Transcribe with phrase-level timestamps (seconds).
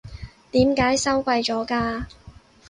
[0.49, 2.05] 點解收貴咗㗎？